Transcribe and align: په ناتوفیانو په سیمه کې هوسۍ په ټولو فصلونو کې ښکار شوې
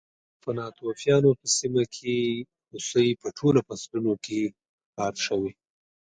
په 0.43 0.49
ناتوفیانو 0.59 1.29
په 1.39 1.47
سیمه 1.57 1.83
کې 1.95 2.15
هوسۍ 2.71 3.09
په 3.21 3.27
ټولو 3.37 3.59
فصلونو 3.67 4.13
کې 4.25 4.39
ښکار 4.87 5.13
شوې 5.25 5.51